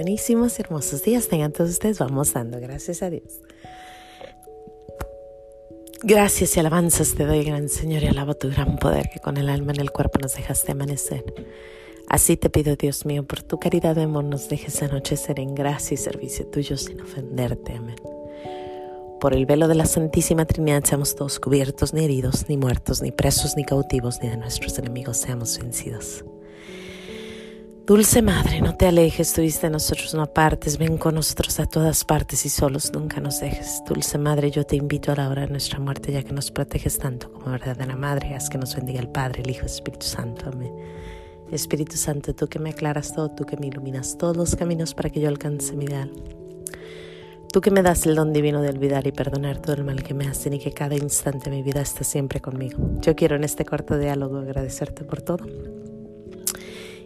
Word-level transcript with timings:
buenísimos 0.00 0.58
hermosos 0.58 1.02
días 1.02 1.28
tengan 1.28 1.52
todos 1.52 1.72
ustedes. 1.72 1.98
Vamos 1.98 2.32
dando 2.32 2.58
gracias 2.58 3.02
a 3.02 3.10
Dios. 3.10 3.42
Gracias 6.02 6.56
y 6.56 6.60
alabanzas 6.60 7.14
te 7.14 7.26
doy, 7.26 7.44
gran 7.44 7.68
Señor, 7.68 8.02
y 8.02 8.06
alabo 8.06 8.32
tu 8.32 8.48
gran 8.48 8.78
poder 8.78 9.10
que 9.12 9.20
con 9.20 9.36
el 9.36 9.50
alma 9.50 9.72
en 9.72 9.80
el 9.80 9.90
cuerpo 9.90 10.18
nos 10.18 10.34
dejaste 10.34 10.72
amanecer. 10.72 11.22
Así 12.08 12.38
te 12.38 12.48
pido, 12.48 12.76
Dios 12.76 13.04
mío, 13.04 13.26
por 13.26 13.42
tu 13.42 13.60
caridad 13.60 13.94
de 13.94 14.04
amor 14.04 14.24
nos 14.24 14.48
dejes 14.48 14.82
anochecer 14.82 15.38
en 15.38 15.54
gracia 15.54 15.96
y 15.96 15.98
servicio 15.98 16.46
tuyo 16.46 16.78
sin 16.78 16.98
ofenderte. 17.02 17.74
Amén. 17.74 18.00
Por 19.20 19.34
el 19.34 19.44
velo 19.44 19.68
de 19.68 19.74
la 19.74 19.84
Santísima 19.84 20.46
Trinidad 20.46 20.82
seamos 20.82 21.14
todos 21.14 21.38
cubiertos, 21.38 21.92
ni 21.92 22.06
heridos, 22.06 22.46
ni 22.48 22.56
muertos, 22.56 23.02
ni 23.02 23.12
presos, 23.12 23.54
ni 23.54 23.66
cautivos, 23.66 24.18
ni 24.22 24.30
de 24.30 24.38
nuestros 24.38 24.78
enemigos 24.78 25.18
seamos 25.18 25.58
vencidos. 25.58 26.24
Dulce 27.90 28.22
Madre, 28.22 28.60
no 28.60 28.76
te 28.76 28.86
alejes, 28.86 29.32
tuviste 29.32 29.66
de 29.66 29.72
nosotros 29.72 30.14
no 30.14 30.22
apartes, 30.22 30.78
ven 30.78 30.96
con 30.96 31.16
nosotros 31.16 31.58
a 31.58 31.66
todas 31.66 32.04
partes 32.04 32.46
y 32.46 32.48
solos 32.48 32.92
nunca 32.92 33.20
nos 33.20 33.40
dejes. 33.40 33.82
Dulce 33.84 34.16
Madre, 34.16 34.52
yo 34.52 34.64
te 34.64 34.76
invito 34.76 35.10
a 35.10 35.16
la 35.16 35.28
hora 35.28 35.42
de 35.42 35.48
nuestra 35.48 35.80
muerte, 35.80 36.12
ya 36.12 36.22
que 36.22 36.32
nos 36.32 36.52
proteges 36.52 37.00
tanto 37.00 37.32
como 37.32 37.50
verdadera 37.50 37.96
Madre, 37.96 38.36
haz 38.36 38.48
que 38.48 38.58
nos 38.58 38.76
bendiga 38.76 39.00
el 39.00 39.08
Padre, 39.08 39.42
el 39.42 39.50
Hijo 39.50 39.62
el 39.62 39.66
Espíritu 39.66 40.06
Santo. 40.06 40.50
Amén. 40.52 40.72
Espíritu 41.50 41.96
Santo, 41.96 42.32
tú 42.32 42.46
que 42.46 42.60
me 42.60 42.70
aclaras 42.70 43.12
todo, 43.12 43.32
tú 43.32 43.44
que 43.44 43.56
me 43.56 43.66
iluminas 43.66 44.16
todos 44.16 44.36
los 44.36 44.54
caminos 44.54 44.94
para 44.94 45.10
que 45.10 45.20
yo 45.20 45.26
alcance 45.26 45.74
mi 45.74 45.86
ideal. 45.86 46.12
Tú 47.52 47.60
que 47.60 47.72
me 47.72 47.82
das 47.82 48.06
el 48.06 48.14
don 48.14 48.32
divino 48.32 48.62
de 48.62 48.68
olvidar 48.68 49.04
y 49.08 49.10
perdonar 49.10 49.58
todo 49.58 49.74
el 49.74 49.82
mal 49.82 50.04
que 50.04 50.14
me 50.14 50.28
hacen 50.28 50.52
y 50.52 50.60
que 50.60 50.70
cada 50.70 50.94
instante 50.94 51.50
de 51.50 51.56
mi 51.56 51.64
vida 51.64 51.80
está 51.80 52.04
siempre 52.04 52.40
conmigo. 52.40 52.78
Yo 53.00 53.16
quiero 53.16 53.34
en 53.34 53.42
este 53.42 53.64
corto 53.64 53.98
diálogo 53.98 54.38
agradecerte 54.38 55.02
por 55.02 55.22
todo 55.22 55.44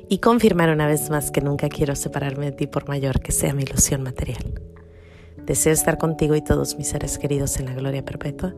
y 0.08 0.18
confirmar 0.18 0.70
una 0.70 0.86
vez 0.86 1.10
más 1.10 1.30
que 1.30 1.40
nunca 1.40 1.68
quiero 1.68 1.96
separarme 1.96 2.46
de 2.46 2.52
ti 2.52 2.66
por 2.66 2.88
mayor 2.88 3.20
que 3.20 3.32
sea 3.32 3.54
mi 3.54 3.62
ilusión 3.62 4.02
material. 4.02 4.60
Deseo 5.46 5.72
estar 5.72 5.98
contigo 5.98 6.34
y 6.34 6.42
todos 6.42 6.76
mis 6.76 6.88
seres 6.88 7.18
queridos 7.18 7.58
en 7.58 7.66
la 7.66 7.74
gloria 7.74 8.04
perpetua. 8.04 8.54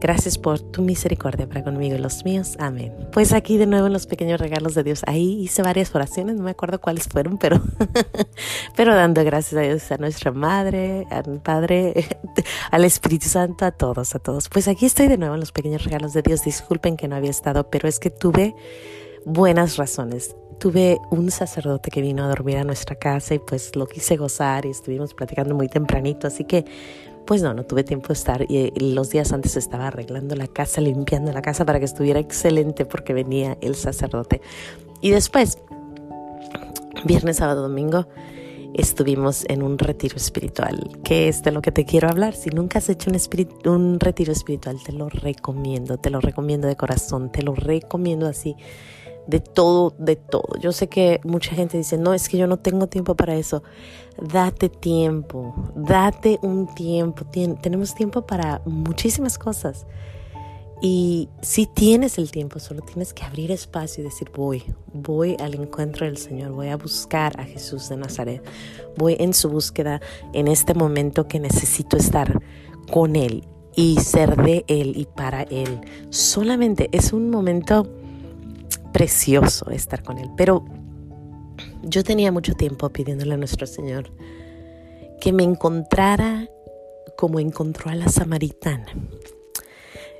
Gracias 0.00 0.36
por 0.36 0.58
tu 0.58 0.82
misericordia 0.82 1.46
para 1.46 1.62
conmigo 1.62 1.94
y 1.94 1.98
los 1.98 2.24
míos. 2.24 2.56
Amén. 2.58 2.92
Pues 3.12 3.32
aquí 3.32 3.56
de 3.56 3.66
nuevo 3.66 3.86
en 3.86 3.92
los 3.92 4.06
pequeños 4.06 4.40
regalos 4.40 4.74
de 4.74 4.82
Dios. 4.82 5.02
Ahí 5.06 5.42
hice 5.42 5.62
varias 5.62 5.94
oraciones, 5.94 6.34
no 6.34 6.42
me 6.42 6.50
acuerdo 6.50 6.80
cuáles 6.80 7.06
fueron, 7.06 7.38
pero, 7.38 7.62
pero 8.76 8.96
dando 8.96 9.22
gracias 9.24 9.60
a 9.60 9.64
Dios, 9.64 9.92
a 9.92 9.98
nuestra 9.98 10.32
Madre, 10.32 11.06
al 11.08 11.40
Padre, 11.40 11.94
al 12.72 12.84
Espíritu 12.84 13.28
Santo, 13.28 13.64
a 13.64 13.70
todos, 13.70 14.16
a 14.16 14.18
todos. 14.18 14.48
Pues 14.48 14.66
aquí 14.66 14.86
estoy 14.86 15.06
de 15.06 15.18
nuevo 15.18 15.34
en 15.34 15.40
los 15.40 15.52
pequeños 15.52 15.84
regalos 15.84 16.14
de 16.14 16.22
Dios. 16.22 16.42
Disculpen 16.44 16.96
que 16.96 17.06
no 17.06 17.14
había 17.14 17.30
estado, 17.30 17.70
pero 17.70 17.86
es 17.86 18.00
que 18.00 18.10
tuve 18.10 18.56
buenas 19.24 19.76
razones 19.76 20.34
tuve 20.62 21.00
un 21.10 21.32
sacerdote 21.32 21.90
que 21.90 22.00
vino 22.00 22.22
a 22.22 22.28
dormir 22.28 22.56
a 22.58 22.62
nuestra 22.62 22.94
casa 22.94 23.34
y 23.34 23.40
pues 23.40 23.74
lo 23.74 23.88
quise 23.88 24.16
gozar 24.16 24.64
y 24.64 24.70
estuvimos 24.70 25.12
platicando 25.12 25.56
muy 25.56 25.66
tempranito, 25.66 26.28
así 26.28 26.44
que 26.44 26.64
pues 27.26 27.42
no, 27.42 27.52
no 27.52 27.64
tuve 27.64 27.82
tiempo 27.82 28.06
de 28.08 28.14
estar 28.14 28.46
y, 28.48 28.70
los 28.94 29.10
días 29.10 29.32
antes 29.32 29.56
estaba 29.56 29.88
arreglando 29.88 30.36
la 30.36 30.46
casa, 30.46 30.80
limpiando 30.80 31.32
la 31.32 31.42
casa 31.42 31.64
para 31.64 31.80
que 31.80 31.84
estuviera 31.84 32.20
excelente 32.20 32.84
porque 32.84 33.12
venía 33.12 33.58
el 33.60 33.74
sacerdote. 33.74 34.40
Y 35.00 35.10
después, 35.10 35.58
viernes, 37.06 37.38
sábado, 37.38 37.62
domingo, 37.62 38.06
estuvimos 38.72 39.44
en 39.48 39.64
un 39.64 39.78
retiro 39.78 40.16
espiritual, 40.16 40.96
que 41.02 41.26
es 41.26 41.42
de 41.42 41.50
lo 41.50 41.60
que 41.60 41.72
te 41.72 41.84
quiero 41.84 42.08
hablar. 42.08 42.34
Si 42.34 42.50
nunca 42.50 42.78
has 42.78 42.88
hecho 42.88 43.10
un, 43.10 43.18
un 43.68 43.98
retiro 43.98 44.30
espiritual, 44.30 44.76
te 44.80 44.92
lo 44.92 45.08
recomiendo, 45.08 45.98
te 45.98 46.10
lo 46.10 46.20
recomiendo 46.20 46.68
de 46.68 46.76
corazón, 46.76 47.32
te 47.32 47.42
lo 47.42 47.52
recomiendo 47.52 48.28
así 48.28 48.54
de 49.26 49.40
todo, 49.40 49.94
de 49.98 50.16
todo. 50.16 50.48
Yo 50.60 50.72
sé 50.72 50.88
que 50.88 51.20
mucha 51.24 51.54
gente 51.54 51.78
dice, 51.78 51.98
no, 51.98 52.14
es 52.14 52.28
que 52.28 52.38
yo 52.38 52.46
no 52.46 52.58
tengo 52.58 52.86
tiempo 52.86 53.14
para 53.14 53.36
eso. 53.36 53.62
Date 54.20 54.68
tiempo, 54.68 55.54
date 55.74 56.38
un 56.42 56.72
tiempo. 56.74 57.24
tenemos 57.60 57.94
tiempo 57.94 58.26
para 58.26 58.60
muchísimas 58.64 59.38
cosas. 59.38 59.86
Y 60.84 61.28
si 61.42 61.66
tienes 61.66 62.18
el 62.18 62.32
tiempo, 62.32 62.58
solo 62.58 62.82
tienes 62.82 63.14
que 63.14 63.22
abrir 63.22 63.52
espacio 63.52 64.02
y 64.02 64.04
decir, 64.04 64.32
voy, 64.34 64.64
voy 64.92 65.36
al 65.38 65.54
encuentro 65.54 66.06
del 66.06 66.16
Señor, 66.16 66.50
voy 66.50 66.70
a 66.70 66.76
buscar 66.76 67.38
a 67.38 67.44
Jesús 67.44 67.88
de 67.88 67.96
Nazaret, 67.96 68.42
voy 68.96 69.16
en 69.20 69.32
su 69.32 69.48
búsqueda 69.48 70.00
en 70.32 70.48
este 70.48 70.74
momento 70.74 71.28
que 71.28 71.38
necesito 71.38 71.96
estar 71.96 72.42
con 72.90 73.14
Él 73.14 73.44
y 73.76 74.00
ser 74.00 74.34
de 74.34 74.64
Él 74.66 74.94
y 74.96 75.06
para 75.06 75.42
Él. 75.42 75.82
Solamente 76.10 76.88
es 76.90 77.12
un 77.12 77.30
momento 77.30 77.86
precioso 78.92 79.70
estar 79.70 80.02
con 80.02 80.18
Él. 80.18 80.30
Pero 80.36 80.64
yo 81.82 82.04
tenía 82.04 82.32
mucho 82.32 82.54
tiempo 82.54 82.90
pidiéndole 82.90 83.34
a 83.34 83.36
nuestro 83.36 83.66
Señor 83.66 84.10
que 85.20 85.32
me 85.32 85.42
encontrara 85.42 86.48
como 87.16 87.38
encontró 87.38 87.90
a 87.90 87.94
la 87.94 88.08
samaritana. 88.08 88.86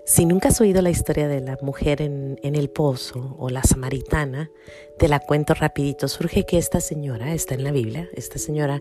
Si 0.04 0.26
nunca 0.26 0.48
has 0.48 0.60
oído 0.60 0.82
la 0.82 0.90
historia 0.90 1.28
de 1.28 1.40
la 1.40 1.56
mujer 1.62 2.02
en, 2.02 2.38
el 2.42 2.70
pozo 2.70 3.36
o 3.38 3.50
la 3.50 3.62
samaritana, 3.62 4.50
te 4.98 5.08
la 5.08 5.20
cuento 5.20 5.54
rapidito. 5.54 6.08
Surge 6.08 6.44
que 6.44 6.58
esta 6.58 6.80
señora, 6.80 7.34
está 7.34 7.54
en 7.54 7.64
la 7.64 7.70
Biblia, 7.70 8.08
esta 8.14 8.38
señora 8.38 8.80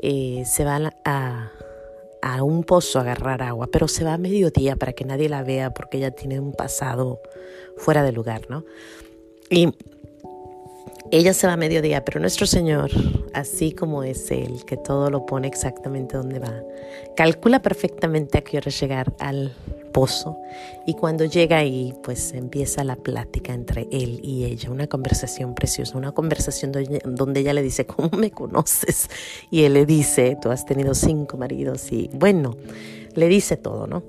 eh, 0.00 0.44
se 0.46 0.64
va 0.64 0.92
a, 1.04 1.52
a 2.22 2.42
un 2.42 2.64
pozo 2.64 3.00
agarrar 3.00 3.42
agua, 3.42 3.68
pero 3.70 3.88
se 3.88 4.04
va 4.04 4.14
a 4.14 4.18
mediodía 4.18 4.76
para 4.76 4.92
que 4.92 5.04
nadie 5.04 5.28
la 5.28 5.42
vea 5.42 5.72
porque 5.72 5.98
ella 5.98 6.10
tiene 6.10 6.40
un 6.40 6.52
pasado 6.52 7.20
fuera 7.76 8.02
de 8.02 8.12
lugar, 8.12 8.42
¿no? 8.48 8.64
Y 9.50 9.72
ella 11.10 11.32
se 11.32 11.46
va 11.46 11.54
a 11.54 11.56
mediodía, 11.56 12.04
pero 12.04 12.20
nuestro 12.20 12.46
Señor, 12.46 12.90
así 13.34 13.72
como 13.72 14.02
es 14.02 14.30
Él, 14.30 14.64
que 14.66 14.76
todo 14.76 15.10
lo 15.10 15.26
pone 15.26 15.48
exactamente 15.48 16.16
donde 16.16 16.38
va, 16.38 16.54
calcula 17.16 17.60
perfectamente 17.60 18.38
a 18.38 18.42
qué 18.42 18.58
hora 18.58 18.70
llegar 18.70 19.12
al 19.18 19.52
pozo 19.92 20.38
y 20.86 20.94
cuando 20.94 21.24
llega 21.24 21.58
ahí 21.58 21.94
pues 22.02 22.32
empieza 22.32 22.84
la 22.84 22.96
plática 22.96 23.52
entre 23.52 23.88
él 23.90 24.20
y 24.22 24.44
ella, 24.44 24.70
una 24.70 24.86
conversación 24.86 25.54
preciosa, 25.54 25.98
una 25.98 26.12
conversación 26.12 26.72
donde 27.04 27.40
ella 27.40 27.52
le 27.52 27.62
dice, 27.62 27.86
¿cómo 27.86 28.10
me 28.16 28.30
conoces? 28.30 29.08
Y 29.50 29.64
él 29.64 29.74
le 29.74 29.86
dice, 29.86 30.36
tú 30.40 30.50
has 30.50 30.64
tenido 30.66 30.94
cinco 30.94 31.36
maridos 31.36 31.90
y 31.92 32.10
bueno, 32.12 32.56
le 33.14 33.28
dice 33.28 33.56
todo, 33.56 33.86
¿no? 33.86 34.02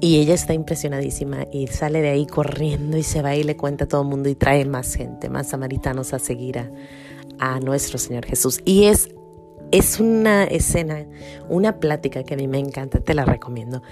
Y 0.00 0.18
ella 0.18 0.34
está 0.34 0.54
impresionadísima 0.54 1.46
y 1.52 1.66
sale 1.66 2.00
de 2.00 2.08
ahí 2.08 2.26
corriendo 2.26 2.96
y 2.96 3.02
se 3.02 3.20
va 3.22 3.36
y 3.36 3.42
le 3.42 3.56
cuenta 3.56 3.84
a 3.84 3.88
todo 3.88 4.02
el 4.02 4.08
mundo 4.08 4.28
y 4.28 4.34
trae 4.34 4.64
más 4.64 4.94
gente, 4.94 5.28
más 5.28 5.48
samaritanos 5.48 6.14
a 6.14 6.18
seguir 6.18 6.58
a, 6.58 6.70
a 7.40 7.58
nuestro 7.58 7.98
Señor 7.98 8.26
Jesús. 8.26 8.60
Y 8.64 8.84
es, 8.84 9.08
es 9.72 9.98
una 9.98 10.44
escena, 10.44 11.06
una 11.48 11.80
plática 11.80 12.22
que 12.22 12.34
a 12.34 12.36
mí 12.36 12.46
me 12.46 12.58
encanta, 12.58 13.00
te 13.00 13.14
la 13.14 13.24
recomiendo. 13.24 13.82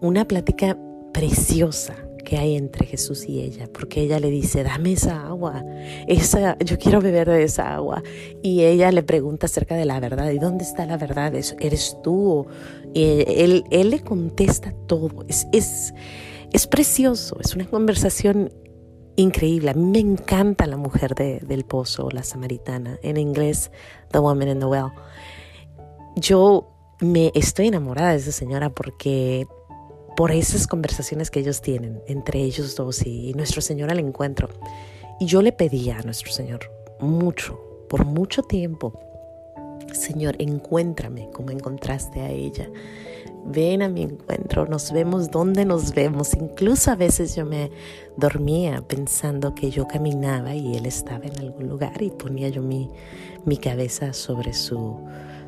Una 0.00 0.26
plática 0.26 0.78
preciosa 1.12 1.96
que 2.24 2.36
hay 2.36 2.54
entre 2.56 2.86
Jesús 2.86 3.26
y 3.26 3.40
ella, 3.40 3.68
porque 3.72 4.02
ella 4.02 4.20
le 4.20 4.30
dice, 4.30 4.62
dame 4.62 4.92
esa 4.92 5.26
agua, 5.26 5.64
esa, 6.06 6.56
yo 6.58 6.78
quiero 6.78 7.00
beber 7.00 7.28
de 7.28 7.42
esa 7.42 7.74
agua. 7.74 8.02
Y 8.42 8.62
ella 8.64 8.92
le 8.92 9.02
pregunta 9.02 9.46
acerca 9.46 9.74
de 9.74 9.86
la 9.86 9.98
verdad, 9.98 10.30
¿y 10.30 10.38
dónde 10.38 10.64
está 10.64 10.84
la 10.86 10.98
verdad? 10.98 11.34
¿Eres 11.34 11.96
tú? 12.04 12.46
Y 12.92 13.24
él, 13.26 13.64
él 13.70 13.90
le 13.90 14.00
contesta 14.00 14.74
todo, 14.86 15.24
es, 15.26 15.46
es, 15.52 15.94
es 16.52 16.66
precioso, 16.66 17.38
es 17.40 17.54
una 17.54 17.66
conversación 17.66 18.52
increíble. 19.20 19.70
A 19.70 19.74
mí 19.74 19.84
me 19.84 19.98
encanta 19.98 20.66
la 20.66 20.76
mujer 20.76 21.14
de, 21.14 21.40
del 21.40 21.64
pozo, 21.64 22.10
la 22.10 22.22
samaritana, 22.22 22.98
en 23.02 23.16
inglés, 23.16 23.70
The 24.10 24.18
Woman 24.18 24.48
in 24.48 24.58
the 24.60 24.66
Well. 24.66 24.90
Yo 26.16 26.68
me 27.00 27.32
estoy 27.34 27.68
enamorada 27.68 28.10
de 28.10 28.16
esa 28.16 28.32
señora 28.32 28.70
porque 28.70 29.46
por 30.16 30.32
esas 30.32 30.66
conversaciones 30.66 31.30
que 31.30 31.40
ellos 31.40 31.62
tienen 31.62 32.02
entre 32.06 32.40
ellos 32.40 32.76
dos 32.76 33.06
y 33.06 33.32
nuestro 33.34 33.62
Señor 33.62 33.90
al 33.90 34.00
encuentro. 34.00 34.48
Y 35.18 35.26
yo 35.26 35.42
le 35.42 35.52
pedía 35.52 35.98
a 35.98 36.02
nuestro 36.02 36.30
Señor 36.30 36.70
mucho, 37.00 37.58
por 37.88 38.04
mucho 38.04 38.42
tiempo, 38.42 38.98
Señor, 39.92 40.36
encuéntrame 40.38 41.28
como 41.32 41.50
encontraste 41.50 42.20
a 42.20 42.30
ella. 42.30 42.68
Ven 43.44 43.82
a 43.82 43.88
mi 43.88 44.02
encuentro, 44.02 44.66
nos 44.66 44.92
vemos 44.92 45.30
donde 45.30 45.64
nos 45.64 45.94
vemos. 45.94 46.34
Incluso 46.34 46.90
a 46.90 46.96
veces 46.96 47.34
yo 47.34 47.46
me 47.46 47.70
dormía 48.16 48.82
pensando 48.86 49.54
que 49.54 49.70
yo 49.70 49.88
caminaba 49.88 50.54
y 50.54 50.76
él 50.76 50.86
estaba 50.86 51.24
en 51.24 51.38
algún 51.38 51.68
lugar 51.68 52.02
y 52.02 52.10
ponía 52.10 52.48
yo 52.48 52.62
mi, 52.62 52.90
mi 53.44 53.56
cabeza 53.56 54.12
sobre 54.12 54.52
su, 54.52 54.98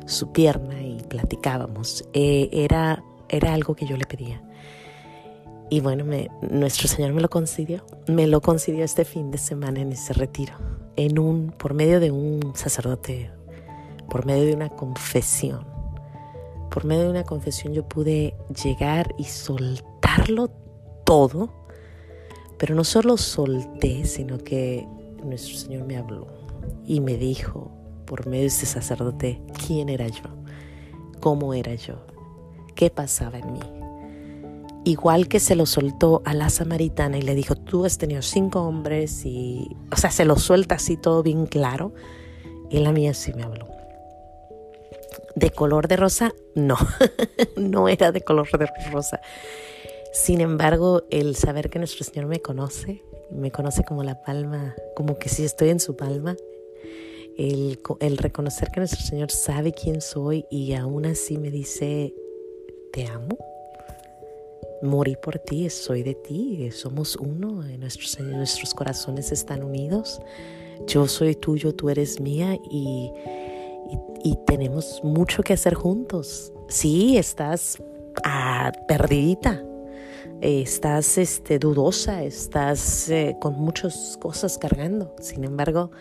su 0.05 0.31
pierna 0.31 0.81
y 0.81 0.97
platicábamos. 1.07 2.05
Eh, 2.13 2.49
era, 2.51 3.03
era 3.29 3.53
algo 3.53 3.75
que 3.75 3.85
yo 3.85 3.95
le 3.95 4.05
pedía. 4.05 4.41
Y 5.69 5.79
bueno, 5.79 6.03
nuestro 6.51 6.87
Señor 6.87 7.13
me 7.13 7.21
lo 7.21 7.29
concedió. 7.29 7.83
Me 8.07 8.27
lo 8.27 8.41
concedió 8.41 8.83
este 8.83 9.05
fin 9.05 9.31
de 9.31 9.37
semana 9.37 9.81
en 9.81 9.91
ese 9.91 10.13
retiro, 10.13 10.53
en 10.95 11.17
un, 11.17 11.51
por 11.51 11.73
medio 11.73 11.99
de 11.99 12.11
un 12.11 12.53
sacerdote, 12.55 13.31
por 14.13 14.27
medio 14.27 14.45
de 14.45 14.53
una 14.53 14.69
confesión. 14.69 15.65
Por 16.69 16.85
medio 16.85 17.05
de 17.05 17.09
una 17.09 17.23
confesión 17.23 17.73
yo 17.73 17.89
pude 17.89 18.35
llegar 18.63 19.15
y 19.17 19.23
soltarlo 19.23 20.51
todo, 21.03 21.49
pero 22.59 22.75
no 22.75 22.83
solo 22.83 23.17
solté, 23.17 24.05
sino 24.05 24.37
que 24.37 24.87
nuestro 25.23 25.57
Señor 25.57 25.87
me 25.87 25.97
habló 25.97 26.27
y 26.85 26.99
me 26.99 27.17
dijo, 27.17 27.71
por 28.05 28.27
medio 28.27 28.43
de 28.43 28.47
ese 28.49 28.67
sacerdote 28.67 29.41
quién 29.65 29.89
era 29.89 30.07
yo, 30.07 30.29
cómo 31.19 31.55
era 31.55 31.73
yo, 31.73 32.05
qué 32.75 32.91
pasaba 32.91 33.39
en 33.39 33.53
mí. 33.53 33.59
Igual 34.83 35.27
que 35.27 35.39
se 35.39 35.55
lo 35.55 35.65
soltó 35.65 36.21
a 36.23 36.35
la 36.35 36.51
samaritana 36.51 37.17
y 37.17 37.23
le 37.23 37.33
dijo, 37.33 37.55
tú 37.55 37.83
has 37.83 37.97
tenido 37.97 38.21
cinco 38.21 38.61
hombres 38.61 39.25
y, 39.25 39.75
o 39.91 39.95
sea, 39.95 40.11
se 40.11 40.23
lo 40.23 40.35
suelta 40.35 40.75
así 40.75 40.97
todo 40.97 41.23
bien 41.23 41.47
claro. 41.47 41.95
Y 42.69 42.77
la 42.77 42.91
mía 42.91 43.15
sí 43.15 43.33
me 43.33 43.41
habló. 43.41 43.72
¿De 45.35 45.49
color 45.49 45.87
de 45.87 45.97
rosa? 45.97 46.33
No, 46.55 46.77
no 47.57 47.89
era 47.89 48.11
de 48.11 48.21
color 48.21 48.47
de 48.57 48.69
rosa. 48.91 49.19
Sin 50.13 50.41
embargo, 50.41 51.03
el 51.09 51.35
saber 51.35 51.69
que 51.71 51.79
nuestro 51.79 52.05
Señor 52.05 52.27
me 52.27 52.39
conoce, 52.39 53.03
me 53.31 53.51
conoce 53.51 53.83
como 53.83 54.03
la 54.03 54.21
palma, 54.21 54.75
como 54.95 55.17
que 55.17 55.27
si 55.27 55.43
estoy 55.43 55.69
en 55.69 55.79
su 55.79 55.95
palma, 55.95 56.35
el, 57.37 58.17
reconocer 58.17 58.69
que 58.69 58.79
nuestro 58.79 59.01
Señor 59.01 59.31
sabe 59.31 59.73
quién 59.73 60.01
soy 60.01 60.45
y 60.51 60.73
aún 60.73 61.07
así 61.07 61.39
me 61.39 61.49
dice, 61.49 62.13
te 62.91 63.07
amo, 63.07 63.39
morí 64.83 65.15
por 65.15 65.39
ti, 65.39 65.69
soy 65.71 66.03
de 66.03 66.13
ti, 66.13 66.69
somos 66.71 67.15
uno, 67.15 67.63
nuestros 67.79 68.73
corazones 68.75 69.31
están 69.31 69.63
unidos, 69.63 70.21
yo 70.85 71.07
soy 71.07 71.33
tuyo, 71.35 71.73
tú 71.73 71.89
eres 71.89 72.19
mía 72.19 72.55
y, 72.69 73.11
y, 74.23 74.37
tenemos 74.45 75.01
mucho 75.03 75.43
que 75.43 75.53
hacer 75.53 75.73
juntos. 75.73 76.51
Sí, 76.67 77.17
estás 77.17 77.81
ah, 78.23 78.71
perdidita, 78.87 79.63
estás 80.41 81.17
este, 81.17 81.59
dudosa, 81.59 82.23
estás 82.23 83.09
eh, 83.09 83.35
con 83.39 83.55
muchas 83.55 84.17
cosas 84.21 84.57
cargando, 84.57 85.15
sin 85.19 85.43
embargo, 85.43 85.91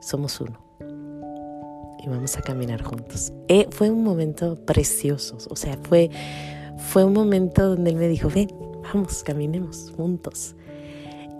somos 0.00 0.40
uno 0.40 0.58
y 2.00 2.08
vamos 2.08 2.36
a 2.36 2.42
caminar 2.42 2.82
juntos. 2.82 3.32
Eh, 3.48 3.66
fue 3.70 3.90
un 3.90 4.02
momento 4.04 4.56
precioso, 4.64 5.36
o 5.50 5.56
sea, 5.56 5.78
fue, 5.82 6.10
fue 6.76 7.04
un 7.04 7.12
momento 7.12 7.70
donde 7.70 7.90
él 7.90 7.96
me 7.96 8.08
dijo, 8.08 8.28
ven, 8.32 8.48
vamos, 8.92 9.22
caminemos 9.22 9.92
juntos. 9.96 10.54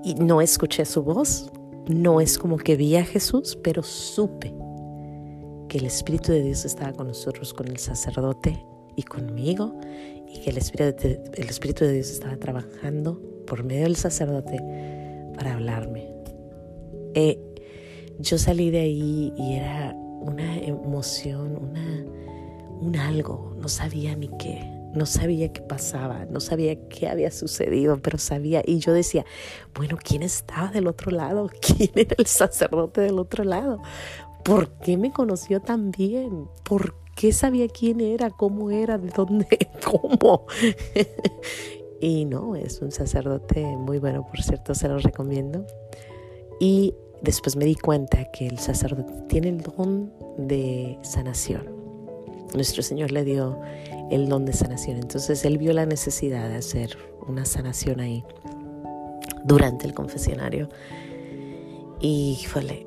Y 0.04 0.14
no 0.14 0.40
escuché 0.40 0.84
su 0.84 1.02
voz, 1.02 1.50
no 1.88 2.20
es 2.20 2.38
como 2.38 2.56
que 2.56 2.76
vi 2.76 2.96
a 2.96 3.04
Jesús, 3.04 3.58
pero 3.62 3.82
supe 3.82 4.54
que 5.68 5.78
el 5.78 5.86
Espíritu 5.86 6.32
de 6.32 6.42
Dios 6.42 6.64
estaba 6.64 6.92
con 6.92 7.08
nosotros, 7.08 7.52
con 7.54 7.68
el 7.68 7.78
sacerdote 7.78 8.64
y 8.96 9.02
conmigo, 9.02 9.78
y 10.26 10.40
que 10.40 10.50
el 10.50 10.58
Espíritu 10.58 11.84
de, 11.84 11.92
Dios 11.92 12.10
estaba 12.10 12.36
trabajando 12.36 13.20
por 13.46 13.64
medio 13.64 13.84
del 13.84 13.96
sacerdote 13.96 14.58
para 15.36 15.54
hablarme. 15.54 16.08
Eh, 17.14 17.38
yo 18.18 18.38
salí 18.38 18.70
de 18.70 18.80
ahí 18.80 19.32
y 19.36 19.54
era 19.54 19.94
una 19.94 20.58
emoción, 20.58 21.72
un 22.80 22.96
algo, 22.96 23.54
no 23.58 23.68
sabía 23.68 24.16
ni 24.16 24.28
qué, 24.38 24.60
no 24.94 25.06
sabía 25.06 25.52
qué 25.52 25.60
pasaba, 25.60 26.26
no 26.30 26.40
sabía 26.40 26.76
qué 26.88 27.08
había 27.08 27.30
sucedido, 27.30 28.00
pero 28.02 28.18
sabía, 28.18 28.62
y 28.66 28.78
yo 28.78 28.92
decía, 28.92 29.24
bueno, 29.74 29.96
¿quién 30.02 30.22
estaba 30.22 30.70
del 30.70 30.86
otro 30.86 31.10
lado? 31.10 31.50
¿Quién 31.60 31.90
era 31.94 32.16
el 32.18 32.26
sacerdote 32.26 33.02
del 33.02 33.18
otro 33.18 33.44
lado? 33.44 33.80
¿Por 34.48 34.70
qué 34.78 34.96
me 34.96 35.12
conoció 35.12 35.60
tan 35.60 35.90
bien? 35.90 36.48
¿Por 36.64 36.94
qué 37.14 37.32
sabía 37.32 37.68
quién 37.68 38.00
era, 38.00 38.30
cómo 38.30 38.70
era, 38.70 38.96
de 38.98 39.10
dónde, 39.10 39.46
cómo? 39.84 40.46
y 42.00 42.24
no, 42.24 42.56
es 42.56 42.80
un 42.80 42.90
sacerdote 42.90 43.64
muy 43.76 43.98
bueno, 43.98 44.26
por 44.26 44.40
cierto, 44.42 44.74
se 44.74 44.88
lo 44.88 44.98
recomiendo. 44.98 45.66
Y 46.58 46.94
Después 47.20 47.56
me 47.56 47.64
di 47.64 47.74
cuenta 47.74 48.30
que 48.30 48.46
el 48.46 48.58
sacerdote 48.58 49.12
tiene 49.28 49.48
el 49.48 49.60
don 49.60 50.12
de 50.36 50.98
sanación. 51.02 51.66
Nuestro 52.54 52.82
Señor 52.82 53.10
le 53.10 53.24
dio 53.24 53.60
el 54.10 54.28
don 54.28 54.44
de 54.44 54.52
sanación. 54.52 54.98
Entonces 54.98 55.44
él 55.44 55.58
vio 55.58 55.72
la 55.72 55.84
necesidad 55.84 56.48
de 56.48 56.56
hacer 56.56 56.96
una 57.26 57.44
sanación 57.44 58.00
ahí 58.00 58.24
durante 59.44 59.86
el 59.86 59.94
confesionario. 59.94 60.68
Y 62.00 62.38
fue, 62.46 62.86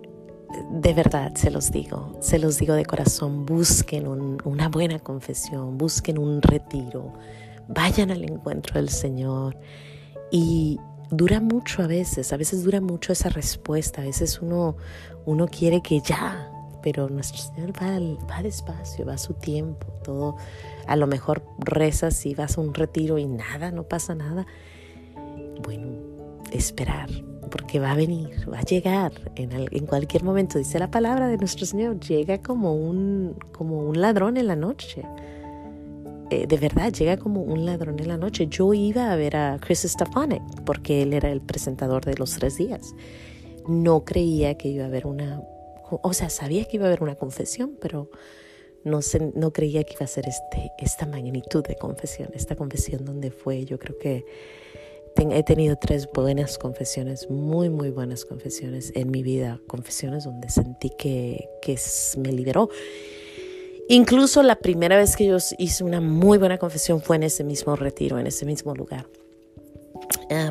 de 0.71 0.94
verdad 0.94 1.36
se 1.36 1.51
los 1.51 1.71
digo, 1.71 2.18
se 2.21 2.39
los 2.39 2.57
digo 2.57 2.74
de 2.74 2.86
corazón, 2.86 3.45
busquen 3.45 4.07
una 4.07 4.69
buena 4.69 5.00
confesión, 5.00 5.77
busquen 5.77 6.18
un 6.18 6.42
retiro, 6.42 7.13
vayan 7.68 8.12
al 8.12 8.24
encuentro 8.24 8.75
del 8.75 8.89
Señor 8.89 9.57
y 10.31 10.80
dura 11.09 11.39
mucho 11.39 11.83
a 11.83 11.88
veces, 11.88 12.31
a 12.33 12.38
veces 12.38 12.63
dura 12.63 12.81
mucho 12.81 13.13
esa 13.13 13.30
respuesta, 13.30 14.01
a 14.01 14.06
veces 14.06 14.42
uno, 14.42 14.77
uno 15.25 15.48
quiere 15.48 15.81
que 15.81 16.00
ya, 16.00 16.51
pero 16.81 17.09
nuestro 17.09 17.38
Señor 17.42 17.71
va, 17.71 18.00
va 18.27 18.42
despacio, 18.42 19.06
va 19.06 19.13
a 19.13 19.18
su 19.18 19.33
tiempo, 19.33 19.88
todo, 20.03 20.38
a 20.88 20.95
lo 20.95 21.07
mejor 21.07 21.44
rezas 21.59 22.25
y 22.25 22.33
vas 22.33 22.57
a 22.57 22.62
un 22.62 22.74
retiro 22.74 23.18
y 23.18 23.25
nada, 23.25 23.71
no 23.71 23.83
pasa 23.83 24.15
nada. 24.15 24.45
Bueno, 25.63 25.88
esperar, 26.51 27.09
porque 27.51 27.80
va 27.80 27.92
a 27.92 27.95
venir, 27.95 28.30
va 28.51 28.59
a 28.59 28.63
llegar 28.63 29.12
en, 29.36 29.51
en 29.51 29.86
cualquier 29.86 30.24
momento, 30.24 30.57
dice 30.57 30.80
la 30.80 30.89
palabra 30.89 31.27
de 31.27 31.38
nuestro 31.38 31.65
Señor, 31.65 32.00
llega 32.00 32.42
como 32.42 32.74
un, 32.74 33.36
como 33.51 33.88
un 33.88 34.01
ladrón 34.01 34.38
en 34.38 34.48
la 34.48 34.56
noche. 34.56 35.03
Eh, 36.31 36.48
de 36.48 36.57
verdad 36.57 36.94
llega 36.94 37.18
como 37.18 37.42
un 37.42 37.65
ladrón 37.65 38.00
en 38.00 38.07
la 38.07 38.18
noche. 38.18 38.48
Yo 38.48 38.74
iba 38.74 39.12
a 39.12 39.15
ver 39.18 39.36
a 39.36 39.59
Chris 39.59 39.81
Stefanik 39.81 40.42
porque 40.65 41.03
él 41.03 41.13
era 41.13 41.30
el 41.30 41.42
presentador 41.42 42.06
de 42.06 42.15
los 42.15 42.31
tres 42.31 42.57
días. 42.57 42.95
No 43.68 44.06
creía 44.06 44.56
que 44.56 44.69
iba 44.69 44.86
a 44.86 44.88
haber 44.88 45.06
una, 45.06 45.44
o 45.89 46.13
sea, 46.13 46.30
sabía 46.30 46.63
que 46.65 46.77
iba 46.77 46.86
a 46.86 46.88
haber 46.88 47.03
una 47.03 47.15
confesión, 47.15 47.77
pero 47.81 48.09
no, 48.86 49.01
no 49.36 49.51
creía 49.51 49.83
que 49.83 49.94
iba 49.94 50.06
a 50.06 50.07
ser 50.07 50.27
este, 50.27 50.71
esta 50.80 51.06
magnitud 51.06 51.63
de 51.65 51.75
confesión, 51.75 52.30
esta 52.33 52.56
confesión 52.56 53.03
donde 53.03 53.30
fue, 53.30 53.65
yo 53.65 53.77
creo 53.77 53.98
que 54.00 54.25
he 55.15 55.43
tenido 55.43 55.75
tres 55.75 56.09
buenas 56.13 56.57
confesiones, 56.57 57.29
muy, 57.29 57.69
muy 57.69 57.89
buenas 57.89 58.25
confesiones 58.25 58.91
en 58.95 59.11
mi 59.11 59.23
vida, 59.23 59.59
confesiones 59.67 60.23
donde 60.23 60.49
sentí 60.49 60.91
que, 60.97 61.47
que 61.61 61.77
me 62.17 62.31
liberó. 62.31 62.69
Incluso 63.87 64.41
la 64.41 64.55
primera 64.55 64.97
vez 64.97 65.15
que 65.15 65.25
yo 65.25 65.37
hice 65.57 65.83
una 65.83 65.99
muy 65.99 66.37
buena 66.37 66.57
confesión 66.57 67.01
fue 67.01 67.17
en 67.17 67.23
ese 67.23 67.43
mismo 67.43 67.75
retiro, 67.75 68.19
en 68.19 68.27
ese 68.27 68.45
mismo 68.45 68.73
lugar. 68.73 69.05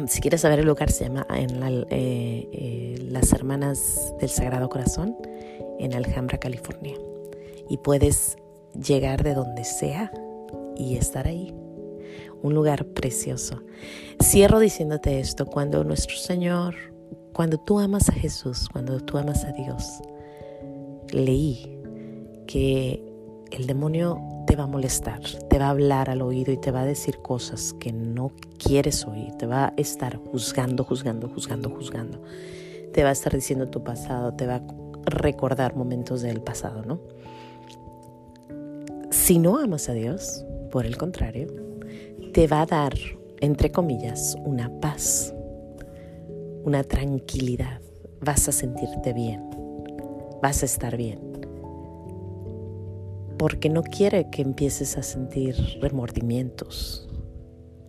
si 0.09 0.21
quieres 0.21 0.43
saber 0.43 0.59
el 0.61 0.67
lugar, 0.67 0.91
se 0.91 1.05
llama 1.05 1.27
en 1.31 1.63
eh, 1.63 2.49
eh, 2.53 2.99
Las 3.09 3.33
Hermanas 3.33 4.13
del 4.21 4.29
Sagrado 4.29 4.69
Corazón, 4.69 5.17
en 5.79 5.95
Alhambra, 5.95 6.39
California. 6.39 6.95
Y 7.69 7.79
puedes 7.79 8.37
llegar 8.75 9.23
de 9.23 9.35
donde 9.35 9.65
sea 9.65 10.13
y 10.77 10.97
estar 10.97 11.27
ahí. 11.27 11.55
Un 12.43 12.55
lugar 12.55 12.87
precioso. 12.87 13.63
Cierro 14.23 14.59
diciéndote 14.59 15.21
esto, 15.21 15.47
cuando 15.47 15.85
nuestro 15.85 16.17
Señor, 16.17 16.75
cuando 17.33 17.59
tú 17.59 17.79
amas 17.79 18.09
a 18.09 18.13
Jesús, 18.13 18.69
cuando 18.71 19.01
tú 19.01 19.19
amas 19.19 19.45
a 19.45 19.53
Dios, 19.53 20.01
leí 21.13 21.79
que 22.47 23.05
el 23.51 23.67
demonio 23.67 24.21
te 24.47 24.57
va 24.57 24.65
a 24.65 24.67
molestar, 24.67 25.21
te 25.49 25.59
va 25.59 25.67
a 25.67 25.71
hablar 25.71 26.11
al 26.11 26.23
oído 26.23 26.53
y 26.53 26.57
te 26.57 26.71
va 26.71 26.83
a 26.83 26.87
decir 26.87 27.19
cosas 27.19 27.73
que 27.79 27.93
no 27.93 28.33
quieres 28.59 29.07
oír, 29.07 29.33
te 29.39 29.47
va 29.47 29.67
a 29.67 29.75
estar 29.77 30.17
juzgando, 30.17 30.85
juzgando, 30.85 31.29
juzgando, 31.29 31.71
juzgando. 31.71 32.23
Te 32.93 33.05
va 33.05 33.11
a 33.11 33.13
estar 33.13 33.33
diciendo 33.33 33.69
tu 33.69 33.85
pasado, 33.85 34.35
te 34.35 34.47
va 34.47 34.57
a 34.57 34.63
recordar 35.05 35.77
momentos 35.77 36.23
del 36.23 36.41
pasado, 36.41 36.85
¿no? 36.85 37.01
Si 39.11 39.39
no 39.39 39.59
amas 39.59 39.89
a 39.89 39.93
Dios, 39.93 40.45
por 40.73 40.87
el 40.87 40.97
contrario, 40.97 41.49
te 42.31 42.47
va 42.47 42.63
a 42.63 42.67
dar, 42.67 42.95
entre 43.41 43.71
comillas, 43.71 44.37
una 44.45 44.71
paz, 44.81 45.35
una 46.65 46.85
tranquilidad. 46.85 47.81
Vas 48.21 48.49
a 48.49 48.53
sentirte 48.53 49.13
bien, 49.13 49.43
vas 50.43 50.63
a 50.63 50.67
estar 50.67 50.97
bien 50.97 51.31
porque 53.41 53.71
no 53.71 53.83
quiere 53.83 54.29
que 54.29 54.43
empieces 54.43 54.99
a 54.99 55.03
sentir 55.03 55.57
remordimientos. 55.81 57.09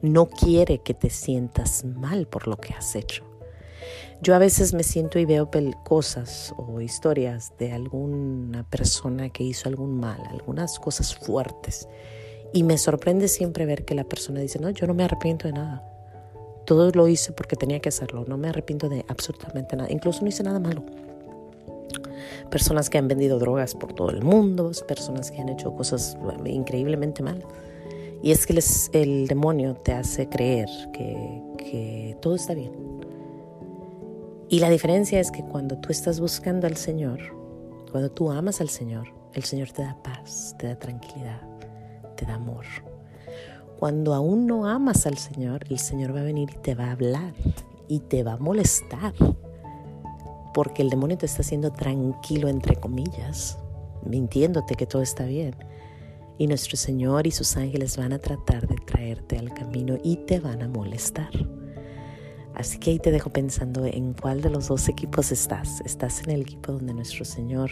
No 0.01 0.27
quiere 0.27 0.77
que 0.77 0.93
te 0.93 1.09
sientas 1.09 1.83
mal 1.83 2.25
por 2.25 2.47
lo 2.47 2.55
que 2.55 2.73
has 2.73 2.95
hecho. 2.95 3.25
Yo 4.21 4.33
a 4.33 4.39
veces 4.39 4.73
me 4.73 4.83
siento 4.83 5.19
y 5.19 5.25
veo 5.25 5.49
cosas 5.83 6.55
o 6.55 6.79
historias 6.79 7.51
de 7.59 7.73
alguna 7.73 8.63
persona 8.69 9.27
que 9.27 9.43
hizo 9.43 9.67
algún 9.67 9.99
mal, 9.99 10.21
algunas 10.29 10.79
cosas 10.79 11.13
fuertes. 11.13 11.85
Y 12.53 12.63
me 12.63 12.77
sorprende 12.77 13.27
siempre 13.27 13.65
ver 13.65 13.85
que 13.85 13.95
la 13.95 14.03
persona 14.03 14.41
dice, 14.41 14.59
no, 14.59 14.69
yo 14.69 14.87
no 14.87 14.93
me 14.93 15.03
arrepiento 15.03 15.47
de 15.47 15.53
nada. 15.53 15.83
Todo 16.65 16.91
lo 16.91 17.07
hice 17.07 17.31
porque 17.31 17.55
tenía 17.55 17.79
que 17.79 17.89
hacerlo. 17.89 18.25
No 18.27 18.37
me 18.37 18.49
arrepiento 18.49 18.89
de 18.89 19.05
absolutamente 19.07 19.75
nada. 19.75 19.91
Incluso 19.91 20.21
no 20.21 20.27
hice 20.27 20.43
nada 20.43 20.59
malo 20.59 20.83
personas 22.51 22.89
que 22.89 22.99
han 22.99 23.07
vendido 23.07 23.39
drogas 23.39 23.73
por 23.73 23.93
todo 23.93 24.11
el 24.11 24.21
mundo, 24.21 24.71
personas 24.87 25.31
que 25.31 25.41
han 25.41 25.49
hecho 25.49 25.73
cosas 25.75 26.17
increíblemente 26.45 27.23
mal. 27.23 27.43
Y 28.21 28.31
es 28.31 28.45
que 28.45 28.59
el 28.93 29.27
demonio 29.27 29.75
te 29.75 29.93
hace 29.93 30.29
creer 30.29 30.69
que, 30.93 31.41
que 31.57 32.17
todo 32.21 32.35
está 32.35 32.53
bien. 32.53 32.71
Y 34.49 34.59
la 34.59 34.69
diferencia 34.69 35.19
es 35.19 35.31
que 35.31 35.43
cuando 35.43 35.77
tú 35.77 35.89
estás 35.89 36.19
buscando 36.19 36.67
al 36.67 36.77
Señor, 36.77 37.19
Cuando 37.91 38.09
tú 38.09 38.31
amas 38.31 38.61
al 38.61 38.69
Señor, 38.69 39.07
el 39.33 39.43
Señor 39.43 39.71
te 39.71 39.81
da 39.81 39.97
paz, 40.01 40.55
te 40.57 40.67
da 40.67 40.79
tranquilidad, 40.79 41.41
te 42.25 42.31
amor. 42.31 42.65
Cuando 43.79 44.13
aún 44.13 44.45
no 44.45 44.67
amas 44.67 45.07
al 45.07 45.17
Señor, 45.17 45.65
el 45.69 45.79
Señor 45.79 46.15
va 46.15 46.19
a 46.19 46.23
venir 46.23 46.49
y 46.53 46.57
te 46.59 46.75
va 46.75 46.85
a 46.85 46.91
hablar 46.91 47.33
y 47.87 47.99
te 47.99 48.23
va 48.23 48.33
a 48.33 48.37
molestar. 48.37 49.13
Porque 50.53 50.81
el 50.81 50.89
demonio 50.89 51.17
te 51.17 51.25
está 51.25 51.41
haciendo 51.41 51.71
tranquilo, 51.71 52.47
entre 52.47 52.75
comillas, 52.75 53.57
mintiéndote 54.05 54.75
que 54.75 54.85
todo 54.85 55.01
está 55.01 55.25
bien. 55.25 55.55
Y 56.37 56.47
nuestro 56.47 56.77
Señor 56.77 57.25
y 57.25 57.31
sus 57.31 57.57
ángeles 57.57 57.97
van 57.97 58.13
a 58.13 58.19
tratar 58.19 58.67
de 58.67 58.75
traerte 58.75 59.37
al 59.37 59.53
camino 59.53 59.97
y 60.03 60.17
te 60.17 60.39
van 60.39 60.61
a 60.61 60.67
molestar. 60.67 61.31
Así 62.53 62.77
que 62.77 62.91
ahí 62.91 62.99
te 62.99 63.11
dejo 63.11 63.31
pensando 63.31 63.85
en 63.85 64.13
cuál 64.13 64.41
de 64.41 64.49
los 64.49 64.67
dos 64.67 64.89
equipos 64.89 65.31
estás. 65.31 65.81
¿Estás 65.81 66.21
en 66.23 66.31
el 66.31 66.41
equipo 66.41 66.73
donde 66.73 66.93
nuestro 66.93 67.25
Señor 67.25 67.71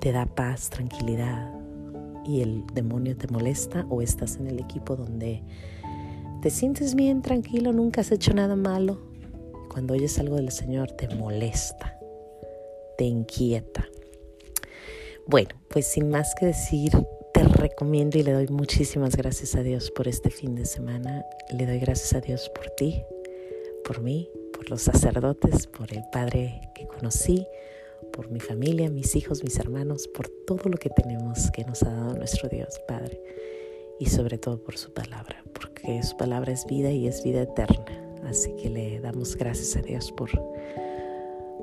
te 0.00 0.12
da 0.12 0.24
paz, 0.26 0.70
tranquilidad 0.70 1.65
y 2.26 2.42
el 2.42 2.64
demonio 2.74 3.16
te 3.16 3.28
molesta? 3.28 3.86
¿O 3.88 4.02
estás 4.02 4.36
en 4.36 4.48
el 4.48 4.58
equipo 4.58 4.96
donde 4.96 5.42
te 6.42 6.50
sientes 6.50 6.94
bien, 6.94 7.22
tranquilo, 7.22 7.72
nunca 7.72 8.00
has 8.00 8.12
hecho 8.12 8.34
nada 8.34 8.56
malo? 8.56 9.00
Cuando 9.70 9.94
oyes 9.94 10.18
algo 10.18 10.36
del 10.36 10.50
Señor 10.50 10.92
te 10.92 11.08
molesta, 11.14 11.98
te 12.96 13.04
inquieta. 13.04 13.86
Bueno, 15.26 15.50
pues 15.68 15.86
sin 15.86 16.08
más 16.08 16.34
que 16.34 16.46
decir, 16.46 16.92
te 17.34 17.42
recomiendo 17.42 18.16
y 18.16 18.22
le 18.22 18.32
doy 18.32 18.48
muchísimas 18.48 19.16
gracias 19.16 19.54
a 19.56 19.62
Dios 19.62 19.90
por 19.90 20.08
este 20.08 20.30
fin 20.30 20.54
de 20.54 20.64
semana. 20.64 21.24
Le 21.50 21.66
doy 21.66 21.78
gracias 21.78 22.14
a 22.14 22.20
Dios 22.20 22.48
por 22.54 22.70
ti, 22.70 23.02
por 23.84 24.00
mí, 24.00 24.30
por 24.52 24.70
los 24.70 24.82
sacerdotes, 24.82 25.66
por 25.66 25.92
el 25.92 26.04
Padre 26.12 26.70
que 26.74 26.86
conocí, 26.86 27.46
por 28.16 28.30
mi 28.30 28.40
familia, 28.40 28.88
mis 28.88 29.14
hijos, 29.14 29.44
mis 29.44 29.58
hermanos, 29.58 30.08
por 30.08 30.28
todo 30.28 30.70
lo 30.70 30.78
que 30.78 30.88
tenemos 30.88 31.50
que 31.52 31.64
nos 31.64 31.82
ha 31.82 31.90
dado 31.90 32.14
nuestro 32.14 32.48
Dios 32.48 32.80
Padre. 32.88 33.20
Y 34.00 34.06
sobre 34.06 34.38
todo 34.38 34.58
por 34.58 34.76
su 34.78 34.92
palabra, 34.92 35.44
porque 35.52 36.02
su 36.02 36.16
palabra 36.16 36.52
es 36.52 36.66
vida 36.66 36.90
y 36.90 37.06
es 37.06 37.22
vida 37.22 37.42
eterna. 37.42 37.84
Así 38.24 38.54
que 38.56 38.70
le 38.70 39.00
damos 39.00 39.36
gracias 39.36 39.76
a 39.76 39.82
Dios 39.82 40.12
por, 40.12 40.30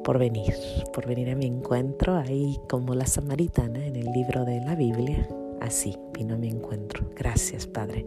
por 0.04 0.20
venir, 0.20 0.54
por 0.94 1.08
venir 1.08 1.30
a 1.32 1.36
mi 1.36 1.48
encuentro, 1.48 2.16
ahí 2.16 2.58
como 2.70 2.96
la 2.96 3.08
samaritana 3.08 3.86
en 3.86 3.96
el 3.96 4.12
libro 4.12 4.46
de 4.46 4.62
la 4.62 4.76
Biblia, 4.76 5.28
así 5.64 5.98
vino 6.14 6.36
a 6.36 6.38
mi 6.38 6.50
encuentro. 6.50 7.10
Gracias, 7.16 7.66
Padre. 7.66 8.06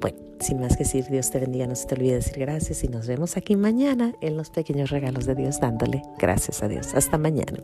Bueno, 0.00 0.18
sin 0.40 0.60
más 0.60 0.76
que 0.76 0.84
decir, 0.84 1.04
Dios 1.06 1.30
te 1.30 1.38
bendiga, 1.38 1.66
no 1.66 1.74
se 1.74 1.86
te 1.86 1.94
olvide 1.94 2.14
decir 2.14 2.38
gracias 2.38 2.84
y 2.84 2.88
nos 2.88 3.06
vemos 3.06 3.36
aquí 3.36 3.56
mañana 3.56 4.14
en 4.20 4.36
los 4.36 4.50
pequeños 4.50 4.90
regalos 4.90 5.26
de 5.26 5.34
Dios 5.34 5.60
dándole 5.60 6.02
gracias 6.18 6.62
a 6.62 6.68
Dios. 6.68 6.94
Hasta 6.94 7.18
mañana. 7.18 7.58